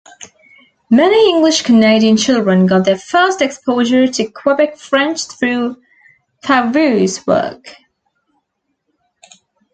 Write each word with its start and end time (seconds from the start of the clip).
Many 0.89 1.29
English 1.29 1.61
Canadian 1.61 2.17
children 2.17 2.65
got 2.65 2.85
their 2.85 2.97
first 2.97 3.39
exposure 3.39 4.07
to 4.07 4.31
Quebec 4.31 4.75
French 4.79 5.27
through 5.27 5.79
Favreau's 6.43 7.27
work. 7.27 7.75